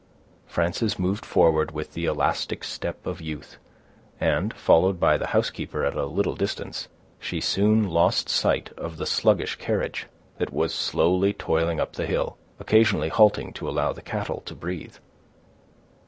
[0.47, 3.57] Frances moved forward with the elastic step of youth;
[4.19, 6.87] and, followed by the housekeeper at a little distance,
[7.19, 10.07] she soon lost sight of the sluggish carriage,
[10.39, 14.95] that was slowly toiling up the hill, occasionally halting to allow the cattle to breathe.